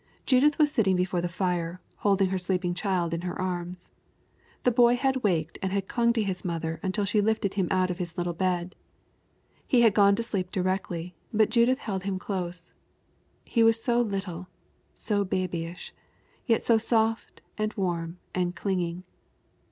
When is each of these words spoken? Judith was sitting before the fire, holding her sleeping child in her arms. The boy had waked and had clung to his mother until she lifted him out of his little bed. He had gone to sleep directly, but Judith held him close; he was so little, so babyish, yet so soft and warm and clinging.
Judith 0.25 0.57
was 0.57 0.71
sitting 0.71 0.95
before 0.95 1.21
the 1.21 1.29
fire, 1.29 1.79
holding 1.97 2.29
her 2.29 2.39
sleeping 2.39 2.73
child 2.73 3.13
in 3.13 3.21
her 3.21 3.39
arms. 3.39 3.91
The 4.63 4.71
boy 4.71 4.95
had 4.95 5.17
waked 5.17 5.59
and 5.61 5.71
had 5.71 5.87
clung 5.87 6.11
to 6.13 6.23
his 6.23 6.43
mother 6.43 6.79
until 6.81 7.05
she 7.05 7.21
lifted 7.21 7.53
him 7.53 7.67
out 7.69 7.91
of 7.91 7.99
his 7.99 8.17
little 8.17 8.33
bed. 8.33 8.73
He 9.67 9.81
had 9.81 9.93
gone 9.93 10.15
to 10.15 10.23
sleep 10.23 10.51
directly, 10.51 11.13
but 11.31 11.51
Judith 11.51 11.77
held 11.77 12.01
him 12.01 12.17
close; 12.17 12.73
he 13.45 13.61
was 13.61 13.79
so 13.79 14.01
little, 14.01 14.47
so 14.95 15.23
babyish, 15.23 15.93
yet 16.47 16.65
so 16.65 16.79
soft 16.79 17.41
and 17.55 17.71
warm 17.75 18.17
and 18.33 18.55
clinging. 18.55 19.03